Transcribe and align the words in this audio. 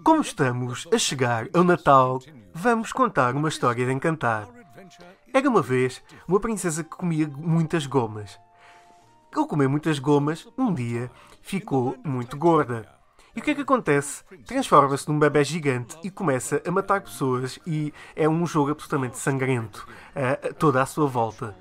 Como 0.00 0.20
estamos 0.22 0.88
a 0.92 0.98
chegar 0.98 1.48
ao 1.52 1.62
Natal, 1.62 2.20
vamos 2.54 2.92
contar 2.92 3.34
uma 3.34 3.48
história 3.48 3.84
de 3.84 3.92
encantar. 3.92 4.48
Era 5.32 5.48
uma 5.48 5.60
vez 5.60 6.02
uma 6.26 6.40
princesa 6.40 6.82
que 6.82 6.90
comia 6.90 7.28
muitas 7.28 7.86
gomas. 7.86 8.40
Ao 9.34 9.46
comer 9.46 9.68
muitas 9.68 9.98
gomas, 9.98 10.48
um 10.56 10.72
dia 10.72 11.10
ficou 11.42 11.96
muito 12.04 12.36
gorda. 12.36 12.88
E 13.36 13.40
o 13.40 13.42
que 13.42 13.50
é 13.50 13.54
que 13.54 13.60
acontece? 13.60 14.24
Transforma-se 14.46 15.08
num 15.08 15.18
bebê 15.18 15.44
gigante 15.44 15.96
e 16.02 16.10
começa 16.10 16.62
a 16.66 16.70
matar 16.70 17.00
pessoas 17.00 17.58
e 17.66 17.92
é 18.16 18.28
um 18.28 18.46
jogo 18.46 18.70
absolutamente 18.70 19.18
sangrento 19.18 19.86
uh, 20.16 20.54
toda 20.54 20.82
à 20.82 20.86
sua 20.86 21.06
volta. 21.06 21.54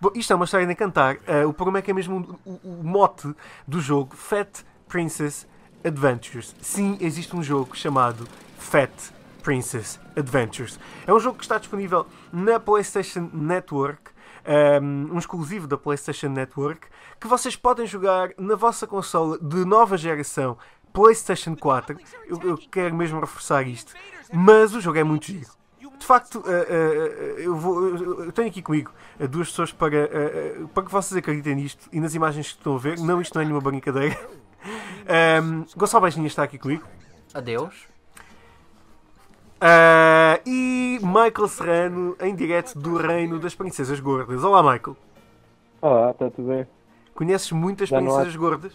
Bom, 0.00 0.10
isto 0.14 0.32
é 0.32 0.36
uma 0.36 0.44
história 0.44 0.66
de 0.66 0.72
encantar. 0.72 1.16
Uh, 1.16 1.48
o 1.48 1.52
problema 1.52 1.78
é 1.78 1.82
que 1.82 1.90
é 1.90 1.94
mesmo 1.94 2.38
o 2.44 2.82
mote 2.84 3.34
do 3.66 3.80
jogo 3.80 4.14
Fat 4.14 4.62
Princess 4.86 5.46
Adventures. 5.84 6.54
Sim, 6.60 6.96
existe 7.00 7.34
um 7.34 7.42
jogo 7.42 7.76
chamado 7.76 8.26
Fat 8.58 8.90
Princess 9.42 9.98
Adventures. 10.16 10.78
É 11.06 11.12
um 11.12 11.20
jogo 11.20 11.38
que 11.38 11.44
está 11.44 11.58
disponível 11.58 12.06
na 12.32 12.60
PlayStation 12.60 13.30
Network, 13.32 14.10
um, 14.82 15.14
um 15.14 15.18
exclusivo 15.18 15.66
da 15.66 15.76
PlayStation 15.76 16.28
Network, 16.28 16.86
que 17.20 17.26
vocês 17.26 17.56
podem 17.56 17.86
jogar 17.86 18.30
na 18.38 18.54
vossa 18.54 18.86
consola 18.86 19.38
de 19.38 19.64
nova 19.64 19.96
geração 19.96 20.58
PlayStation 20.92 21.54
4. 21.54 21.98
Eu, 22.26 22.40
eu 22.42 22.58
quero 22.70 22.94
mesmo 22.94 23.20
reforçar 23.20 23.66
isto, 23.66 23.94
mas 24.32 24.74
o 24.74 24.80
jogo 24.80 24.98
é 24.98 25.04
muito 25.04 25.26
giro. 25.26 25.58
De 25.98 26.06
facto, 26.06 26.36
uh, 26.36 26.42
uh, 26.42 27.40
eu, 27.40 27.56
vou, 27.56 27.88
eu, 27.88 28.32
tenho 28.32 28.48
aqui 28.48 28.62
comigo 28.62 28.92
uh, 29.18 29.26
duas 29.26 29.48
pessoas 29.48 29.72
para, 29.72 30.08
para 30.72 30.84
que 30.84 30.92
vocês 30.92 31.16
acreditem 31.18 31.56
nisto 31.56 31.88
e 31.92 31.98
nas 31.98 32.14
imagens 32.14 32.52
que 32.52 32.58
estão 32.58 32.76
a 32.76 32.78
ver. 32.78 32.98
Não, 33.00 33.20
isto 33.20 33.34
não 33.34 33.42
é 33.42 33.44
nenhuma 33.44 33.60
brincadeira. 33.60 34.16
Um, 35.08 35.64
Gonçalo 35.74 36.02
Beijinha 36.02 36.26
está 36.26 36.42
aqui 36.42 36.58
comigo. 36.58 36.84
Adeus. 37.32 37.86
Uh, 39.56 40.38
e 40.46 41.00
Michael 41.02 41.48
Serrano 41.48 42.16
em 42.20 42.34
direto 42.34 42.78
do 42.78 42.96
Reino 42.96 43.38
das 43.38 43.54
Princesas 43.54 43.98
Gordas. 44.00 44.44
Olá, 44.44 44.62
Michael. 44.62 44.96
Olá, 45.80 46.10
está 46.10 46.30
tudo 46.30 46.48
bem? 46.48 46.66
Conheces 47.14 47.50
muitas 47.52 47.88
já 47.88 47.96
princesas 47.96 48.34
há... 48.34 48.38
gordas? 48.38 48.72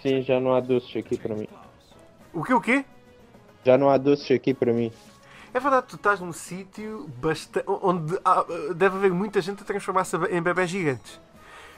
Sim, 0.00 0.22
já 0.22 0.38
não 0.38 0.54
há 0.54 0.60
doces 0.60 0.96
aqui 0.96 1.18
para 1.18 1.34
mim. 1.34 1.48
O 2.32 2.44
que 2.44 2.54
o 2.54 2.60
quê? 2.60 2.84
Já 3.64 3.76
não 3.76 3.90
há 3.90 3.98
doces 3.98 4.30
aqui 4.30 4.54
para 4.54 4.72
mim. 4.72 4.92
É 5.52 5.58
verdade, 5.58 5.86
tu 5.88 5.96
estás 5.96 6.20
num 6.20 6.32
sítio 6.32 7.10
bastante... 7.18 7.64
onde 7.66 8.16
há... 8.24 8.44
deve 8.74 8.96
haver 8.96 9.12
muita 9.12 9.40
gente 9.40 9.62
a 9.62 9.66
transformar-se 9.66 10.16
em 10.30 10.40
bebés 10.40 10.70
gigantes. 10.70 11.20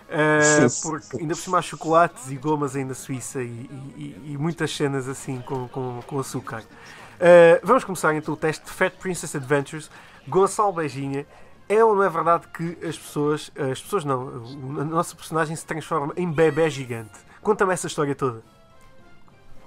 Uh, 0.09 0.83
porque 0.83 1.19
ainda 1.19 1.35
por 1.35 1.41
cima 1.43 1.59
há 1.59 1.63
chocolates 1.63 2.31
e 2.31 2.37
gomas 2.37 2.75
aí 2.75 2.83
na 2.83 2.95
Suíça 2.95 3.43
e, 3.43 3.69
e, 3.95 4.33
e 4.33 4.39
muitas 4.39 4.75
cenas 4.75 5.07
assim 5.07 5.43
com, 5.43 5.69
com, 5.69 6.01
com 6.07 6.19
açúcar. 6.19 6.63
Uh, 6.63 7.61
vamos 7.63 7.85
começar 7.85 8.15
então 8.15 8.33
o 8.33 8.37
teste 8.37 8.65
de 8.65 8.71
Fat 8.71 8.95
Princess 8.95 9.37
Adventures. 9.37 9.91
Gonçalo 10.27 10.73
Beijinha. 10.73 11.27
É 11.69 11.85
ou 11.85 11.95
não 11.95 12.03
é 12.03 12.09
verdade 12.09 12.47
que 12.49 12.79
as 12.87 12.97
pessoas, 12.99 13.51
as 13.71 13.83
pessoas 13.83 14.03
não, 14.03 14.43
a 14.81 14.85
nossa 14.85 15.15
personagem 15.15 15.55
se 15.55 15.67
transforma 15.67 16.15
em 16.17 16.31
bebê 16.33 16.71
gigante? 16.71 17.19
Conta-me 17.43 17.75
essa 17.75 17.87
história 17.87 18.15
toda. 18.15 18.43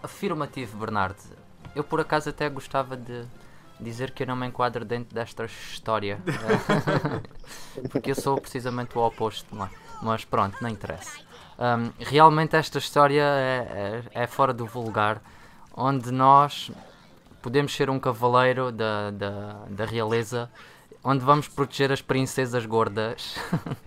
Afirmativo, 0.01 0.79
Bernardo. 0.79 1.21
Eu 1.75 1.83
por 1.83 1.99
acaso 1.99 2.29
até 2.31 2.49
gostava 2.49 2.97
de 2.97 3.23
dizer 3.79 4.09
que 4.11 4.23
eu 4.23 4.27
não 4.27 4.35
me 4.35 4.47
enquadro 4.47 4.83
dentro 4.83 5.13
desta 5.13 5.45
história. 5.45 6.19
Porque 7.91 8.09
eu 8.09 8.15
sou 8.15 8.41
precisamente 8.41 8.97
o 8.97 9.01
oposto, 9.05 9.55
não 9.55 9.65
é? 9.65 9.69
Mas 10.01 10.25
pronto, 10.25 10.57
não 10.61 10.69
interessa. 10.69 11.19
Um, 11.57 11.91
realmente 11.99 12.55
esta 12.55 12.79
história 12.79 13.21
é, 13.21 14.03
é, 14.13 14.23
é, 14.23 14.27
fora 14.27 14.51
do 14.51 14.65
vulgar, 14.65 15.21
onde 15.75 16.11
nós 16.11 16.71
podemos 17.41 17.73
ser 17.73 17.89
um 17.89 17.99
cavaleiro 17.99 18.71
da, 18.71 19.11
da, 19.11 19.53
da 19.69 19.85
realeza, 19.85 20.49
onde 21.03 21.23
vamos 21.23 21.47
proteger 21.47 21.91
as 21.91 22.01
princesas 22.01 22.65
gordas, 22.65 23.35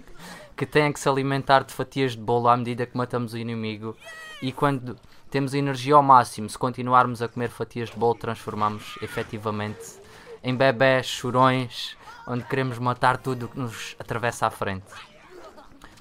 que 0.56 0.64
têm 0.64 0.92
que 0.92 1.00
se 1.00 1.08
alimentar 1.08 1.64
de 1.64 1.72
fatias 1.72 2.12
de 2.12 2.22
bolo 2.22 2.48
à 2.48 2.56
medida 2.56 2.86
que 2.86 2.96
matamos 2.96 3.32
o 3.32 3.38
inimigo, 3.38 3.96
e 4.40 4.52
quando 4.52 4.96
temos 5.30 5.52
energia 5.52 5.96
ao 5.96 6.02
máximo, 6.02 6.48
se 6.48 6.56
continuarmos 6.56 7.22
a 7.22 7.28
comer 7.28 7.50
fatias 7.50 7.90
de 7.90 7.96
bolo, 7.96 8.14
transformamos 8.14 8.96
efetivamente 9.02 10.00
em 10.44 10.54
bebés 10.54 11.06
chorões, 11.06 11.96
onde 12.26 12.44
queremos 12.44 12.78
matar 12.78 13.16
tudo 13.16 13.48
que 13.48 13.58
nos 13.58 13.96
atravessa 13.98 14.46
à 14.46 14.50
frente. 14.50 14.86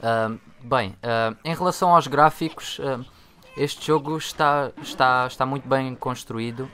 Uh, 0.03 0.38
bem, 0.62 0.90
uh, 0.90 1.38
em 1.46 1.56
relação 1.56 1.96
aos 1.96 2.08
gráficos, 2.08 2.78
uh, 2.80 3.06
este 3.56 3.88
jogo 3.88 4.18
está, 4.18 4.69
está, 4.81 5.25
está 5.25 5.46
muito 5.46 5.66
bem 5.66 5.96
construído. 5.96 6.69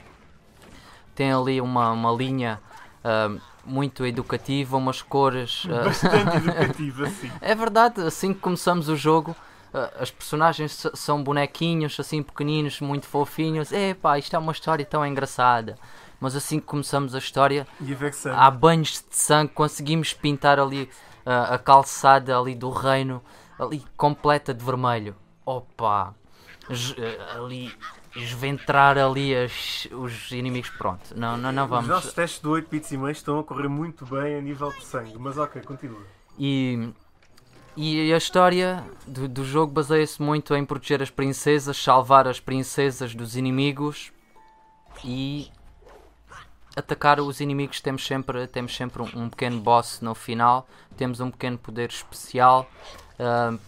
Tem 1.14 1.32
ali 1.32 1.62
uma, 1.62 1.92
uma 1.92 2.12
linha 2.12 2.60
muito 3.66 4.06
educativa, 4.06 4.78
umas 4.78 5.02
cores. 5.02 5.66
Bastante 5.86 6.38
educativa, 6.38 7.08
sim. 7.10 7.30
É 7.40 7.54
verdade, 7.54 8.02
assim 8.02 8.34
que 8.34 8.40
começamos 8.40 8.90
o 8.90 8.96
jogo. 8.96 9.36
as 10.00 10.10
personagens 10.10 10.88
são 10.96 11.22
bonequinhos 11.22 12.00
assim 12.00 12.24
pequeninos, 12.24 12.80
muito 12.80 13.06
fofinhos. 13.06 13.72
Epá, 13.72 14.18
isto 14.18 14.36
é 14.36 14.40
uma 14.40 14.54
história 14.54 14.86
tão 14.86 15.06
engraçada 15.06 15.76
mas 16.20 16.36
assim 16.36 16.60
que 16.60 16.66
começamos 16.66 17.16
a 17.16 17.18
história, 17.18 17.66
há 18.36 18.52
banhos 18.52 19.06
de 19.10 19.16
sangue, 19.16 19.54
conseguimos 19.54 20.14
pintar 20.14 20.60
ali 20.60 20.90
a, 21.26 21.56
a 21.56 21.58
calçada 21.58 22.38
ali 22.38 22.56
do 22.56 22.70
reino, 22.70 23.22
ali 23.58 23.84
completa 23.96 24.54
de 24.54 24.64
vermelho. 24.64 25.16
Opa! 25.46 26.14
Eh, 26.70 27.18
ali 27.36 27.74
esventrar 28.16 28.98
ali 28.98 29.36
as, 29.36 29.88
os 29.92 30.32
inimigos. 30.32 30.70
Pronto, 30.70 31.16
não, 31.16 31.38
não, 31.38 31.52
não 31.52 31.68
vamos. 31.68 31.86
Os 31.86 31.90
nossos 31.90 32.14
testes 32.14 32.40
do 32.40 32.52
8 32.52 32.70
bits 32.70 32.92
e 32.92 32.98
meio 32.98 33.12
estão 33.12 33.40
a 33.40 33.44
correr 33.44 33.68
muito 33.68 34.06
bem 34.06 34.36
a 34.36 34.42
nível 34.42 34.72
de 34.72 34.84
sangue, 34.84 35.18
mas 35.18 35.38
ok, 35.38 35.62
continua. 35.64 36.02
E, 36.38 36.90
e 37.76 38.14
a 38.14 38.18
história 38.18 38.84
do, 39.06 39.28
do 39.28 39.44
jogo 39.44 39.74
baseia-se 39.74 40.22
muito 40.22 40.56
em 40.56 40.64
proteger 40.64 41.02
as 41.02 41.10
princesas, 41.10 41.82
salvar 41.82 42.28
as 42.28 42.40
princesas 42.40 43.16
dos 43.16 43.36
inimigos 43.36 44.12
e 45.04 45.52
atacar 46.76 47.20
os 47.20 47.40
inimigos 47.40 47.82
temos 47.82 48.06
sempre, 48.06 48.48
temos 48.48 48.76
sempre 48.76 49.02
um, 49.02 49.10
um, 49.16 49.30
pequeno 49.30 49.60
boss 49.60 50.02
no 50.02 50.14
final, 50.14 50.68
temos 50.98 51.20
um 51.20 51.32
pequeno 51.32 51.58
poder 51.58 51.90
especial, 51.90 52.70
uh, 53.20 53.60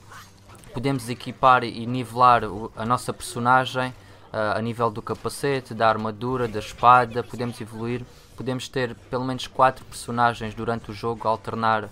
podemos 0.73 1.09
equipar 1.09 1.63
e 1.63 1.85
nivelar 1.85 2.43
o, 2.43 2.71
a 2.75 2.85
nossa 2.85 3.11
personagem 3.11 3.89
uh, 4.31 4.57
a 4.57 4.61
nível 4.61 4.89
do 4.89 5.01
capacete, 5.01 5.73
da 5.73 5.89
armadura, 5.89 6.47
da 6.47 6.59
espada, 6.59 7.23
podemos 7.23 7.59
evoluir, 7.59 8.05
podemos 8.35 8.67
ter 8.67 8.95
pelo 9.09 9.25
menos 9.25 9.47
4 9.47 9.83
personagens 9.85 10.53
durante 10.53 10.91
o 10.91 10.93
jogo, 10.93 11.27
alternar 11.27 11.89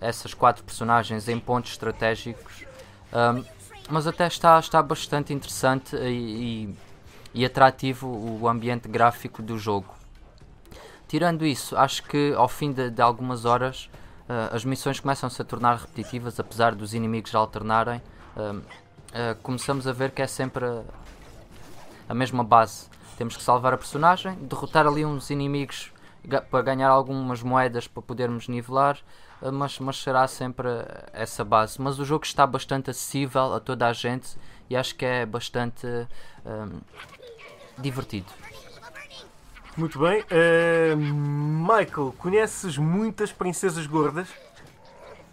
essas 0.00 0.34
4 0.34 0.64
personagens 0.64 1.28
em 1.28 1.38
pontos 1.38 1.72
estratégicos. 1.72 2.64
Uh, 3.12 3.44
mas 3.88 4.06
até 4.06 4.26
está, 4.26 4.58
está 4.58 4.80
bastante 4.80 5.32
interessante 5.32 5.96
e, 5.96 6.68
e, 7.34 7.40
e 7.42 7.44
atrativo 7.44 8.06
o 8.06 8.48
ambiente 8.48 8.88
gráfico 8.88 9.42
do 9.42 9.58
jogo. 9.58 9.99
Tirando 11.10 11.44
isso, 11.44 11.76
acho 11.76 12.04
que 12.04 12.32
ao 12.36 12.46
fim 12.46 12.70
de, 12.70 12.88
de 12.88 13.02
algumas 13.02 13.44
horas 13.44 13.90
uh, 14.28 14.54
as 14.54 14.64
missões 14.64 15.00
começam-se 15.00 15.42
a 15.42 15.44
tornar 15.44 15.74
repetitivas, 15.78 16.38
apesar 16.38 16.72
dos 16.72 16.94
inimigos 16.94 17.34
alternarem. 17.34 18.00
Uh, 18.36 18.62
começamos 19.42 19.88
a 19.88 19.92
ver 19.92 20.12
que 20.12 20.22
é 20.22 20.28
sempre 20.28 20.64
a 22.08 22.14
mesma 22.14 22.44
base. 22.44 22.86
Temos 23.18 23.36
que 23.36 23.42
salvar 23.42 23.74
a 23.74 23.76
personagem, 23.76 24.36
derrotar 24.36 24.86
ali 24.86 25.04
uns 25.04 25.30
inimigos 25.30 25.92
para 26.48 26.62
ganhar 26.62 26.90
algumas 26.90 27.42
moedas 27.42 27.88
para 27.88 28.02
podermos 28.02 28.46
nivelar, 28.46 28.96
mas, 29.52 29.80
mas 29.80 29.96
será 30.00 30.28
sempre 30.28 30.68
essa 31.12 31.44
base. 31.44 31.82
Mas 31.82 31.98
o 31.98 32.04
jogo 32.04 32.24
está 32.24 32.46
bastante 32.46 32.88
acessível 32.88 33.52
a 33.52 33.58
toda 33.58 33.88
a 33.88 33.92
gente 33.92 34.38
e 34.70 34.76
acho 34.76 34.94
que 34.94 35.04
é 35.04 35.26
bastante 35.26 35.88
divertido. 37.78 38.32
Muito 39.76 39.98
bem. 39.98 40.22
Uh, 40.22 40.96
Michael, 40.96 42.14
conheces 42.18 42.76
muitas 42.76 43.32
princesas 43.32 43.86
gordas? 43.86 44.28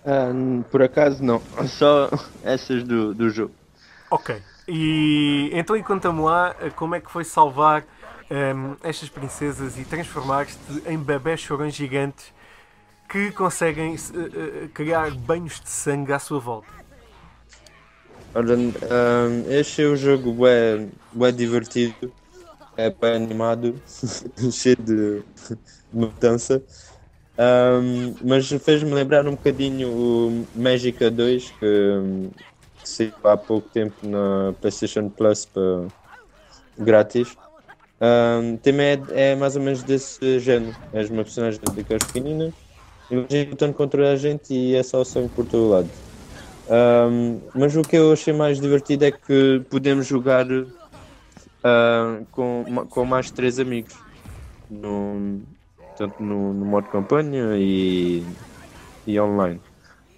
Uh, 0.06 0.64
por 0.72 0.82
acaso 0.82 1.24
não. 1.24 1.42
Só 1.68 2.10
essas 2.44 2.84
do, 2.84 3.14
do 3.14 3.30
jogo. 3.30 3.54
Ok. 4.10 4.42
E 4.68 5.50
então 5.54 5.76
e 5.76 5.84
conta-me 5.84 6.22
lá 6.22 6.56
eh, 6.62 6.70
como 6.70 6.96
é 6.96 7.00
que 7.00 7.10
foi 7.10 7.24
salvar 7.24 7.84
um, 8.30 8.36
ehm, 8.36 8.76
estas 8.84 9.08
princesas 9.08 9.78
e 9.78 9.86
transformar-te 9.86 10.54
em 10.86 10.98
bebés 10.98 11.40
chorões 11.40 11.74
gigantes 11.74 12.34
que 13.08 13.32
conseguem 13.32 13.96
uh, 13.96 14.70
criar 14.74 15.12
banhos 15.12 15.62
de 15.62 15.70
sangue 15.70 16.12
à 16.12 16.20
sua 16.20 16.40
volta. 16.40 16.68
Ora, 18.36 18.58
um, 18.58 18.74
ehm, 18.82 19.52
este 19.58 19.84
é 19.84 19.88
um 19.88 19.96
jogo 19.96 20.34
bem, 20.34 20.92
bem 21.14 21.34
divertido 21.34 22.12
é 22.78 22.90
bem 22.90 23.16
animado, 23.16 23.76
cheio 24.52 24.78
de, 24.78 25.20
de 25.20 25.58
mudança. 25.92 26.62
Um, 27.38 28.16
mas 28.24 28.48
fez-me 28.50 28.92
lembrar 28.94 29.28
um 29.28 29.32
bocadinho 29.32 29.90
o 29.90 30.48
Magica 30.56 31.12
2 31.12 31.52
que, 31.52 31.60
que 32.80 32.90
saiu 32.90 33.14
há 33.24 33.38
pouco 33.38 33.70
tempo 33.70 33.96
na 34.08 34.54
PlayStation 34.60 35.10
Plus 35.10 35.46
para, 35.46 35.88
grátis. 36.78 37.36
Um, 38.00 38.58
também 38.58 39.04
é, 39.12 39.32
é 39.32 39.36
mais 39.36 39.56
ou 39.56 39.62
menos 39.62 39.84
desse 39.84 40.40
género. 40.40 40.76
És 40.94 41.10
uma 41.10 41.24
personagem 41.24 41.60
daquelas 41.76 42.04
pequeninas, 42.04 42.54
imagina 43.10 43.50
lutando 43.50 43.74
contra 43.74 44.12
a 44.12 44.16
gente 44.16 44.54
e 44.54 44.76
é 44.76 44.84
só 44.84 45.04
sangue 45.04 45.30
por 45.30 45.46
todo 45.46 45.70
lado. 45.70 45.90
Um, 46.70 47.40
mas 47.56 47.76
o 47.76 47.82
que 47.82 47.96
eu 47.96 48.12
achei 48.12 48.34
mais 48.34 48.60
divertido 48.60 49.06
é 49.06 49.12
que 49.12 49.64
podemos 49.70 50.06
jogar 50.06 50.46
uh, 51.68 52.26
com, 52.32 52.86
com 52.90 53.06
mais 53.06 53.32
três 53.32 53.60
amigos. 53.60 53.96
No, 54.70 55.42
tanto 55.98 56.22
no, 56.22 56.54
no 56.54 56.66
modo 56.66 56.88
campanha 56.90 57.56
e, 57.58 58.24
e 59.06 59.20
online. 59.20 59.60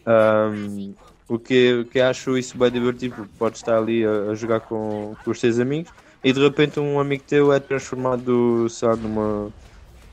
Um, 0.06 0.94
o 1.28 1.38
que, 1.38 1.86
que 1.92 2.00
acho 2.00 2.38
isso 2.38 2.58
bem 2.58 2.72
divertido, 2.72 3.30
porque 3.38 3.58
estar 3.58 3.78
ali 3.78 4.04
a, 4.04 4.32
a 4.32 4.36
jogar 4.36 4.62
com, 4.62 5.16
com 5.24 5.32
os 5.32 5.40
teus 5.40 5.60
amigos 5.60 5.92
e 6.24 6.34
de 6.34 6.40
repente 6.42 6.80
um 6.80 7.00
amigo 7.00 7.24
teu 7.26 7.54
é 7.54 7.60
transformado, 7.60 8.68
sei 8.70 8.88
lá, 8.88 8.96
numa, 8.96 9.54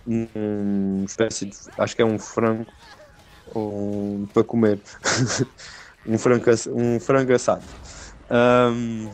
numa 0.07 1.05
espécie 1.05 1.47
de. 1.47 1.57
acho 1.79 1.97
que 1.97 2.03
é 2.03 2.05
um 2.05 2.19
frango 2.19 2.67
um, 3.55 4.27
para 4.33 4.45
comer. 4.45 4.79
um, 6.07 6.19
frango, 6.19 6.45
um 6.69 7.01
frango 7.01 7.35
assado. 7.35 7.65
Um, 8.31 9.11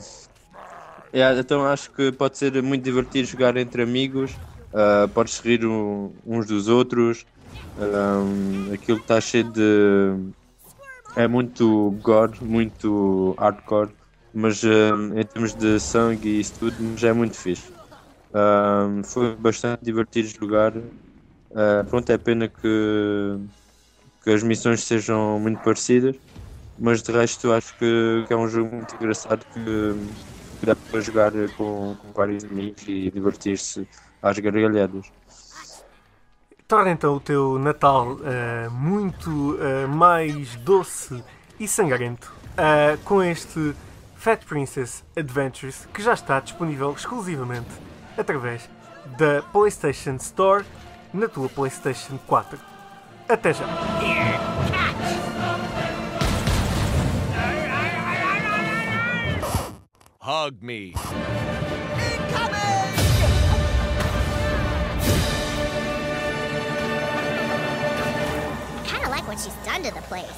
yeah, 1.14 1.38
então 1.38 1.64
acho 1.66 1.90
que 1.92 2.12
pode 2.12 2.38
ser 2.38 2.62
muito 2.62 2.84
divertido 2.84 3.26
jogar 3.28 3.56
entre 3.56 3.82
amigos. 3.82 4.38
Uh, 4.72 5.08
podes 5.12 5.38
rir 5.40 5.64
um, 5.66 6.18
uns 6.24 6.46
dos 6.46 6.68
outros. 6.68 7.26
Um, 7.76 8.72
aquilo 8.72 8.98
está 8.98 9.20
cheio 9.20 9.44
de 9.44 9.60
é 11.14 11.28
muito 11.28 11.90
gore, 12.02 12.42
muito 12.44 13.34
hardcore, 13.38 13.94
mas 14.32 14.62
um, 14.64 15.18
em 15.18 15.24
termos 15.26 15.54
de 15.54 15.78
sangue 15.80 16.28
e 16.28 16.40
isso 16.40 16.58
tudo, 16.58 16.96
já 16.96 17.08
é 17.08 17.12
muito 17.12 17.36
fixe. 17.36 17.72
Um, 18.34 19.04
foi 19.04 19.36
bastante 19.36 19.84
divertido 19.84 20.28
jogar. 20.28 20.76
Uh, 20.78 21.84
pronto, 21.88 22.10
é 22.10 22.18
pena 22.18 22.48
que, 22.48 22.66
que 24.22 24.30
as 24.30 24.42
missões 24.42 24.84
sejam 24.84 25.38
muito 25.40 25.60
parecidas, 25.60 26.16
mas 26.78 27.02
de 27.02 27.12
resto 27.12 27.52
acho 27.52 27.76
que, 27.76 28.24
que 28.26 28.32
é 28.32 28.36
um 28.36 28.48
jogo 28.48 28.74
muito 28.76 28.94
engraçado 28.96 29.46
que, 29.46 29.60
dá 30.66 30.76
para 30.76 31.00
jogar 31.00 31.32
com, 31.56 31.96
com 32.00 32.12
vários 32.14 32.44
amigos 32.44 32.82
e 32.86 33.10
divertir-se 33.10 33.86
às 34.22 34.38
gargalhadas 34.38 35.10
torna 36.72 36.90
então 36.90 37.16
o 37.16 37.20
teu 37.20 37.58
Natal 37.58 38.12
uh, 38.14 38.70
muito 38.70 39.28
uh, 39.56 39.86
mais 39.86 40.56
doce 40.56 41.22
e 41.60 41.68
sangrento 41.68 42.32
uh, 42.52 42.96
com 43.04 43.22
este 43.22 43.74
Fat 44.16 44.42
Princess 44.46 45.04
Adventures 45.14 45.86
que 45.92 46.02
já 46.02 46.14
está 46.14 46.40
disponível 46.40 46.90
exclusivamente 46.92 47.68
através 48.16 48.70
da 49.18 49.42
PlayStation 49.52 50.16
Store 50.16 50.64
na 51.12 51.28
tua 51.28 51.50
PlayStation 51.50 52.18
4. 52.26 52.58
Até 53.28 53.52
já! 53.52 54.01
Hug 60.24 60.62
me. 60.62 60.94
Incoming! 60.94 61.02
Kinda 68.84 69.08
like 69.08 69.26
what 69.26 69.40
she's 69.40 69.52
done 69.64 69.82
to 69.82 69.92
the 69.92 70.00
place. 70.02 70.30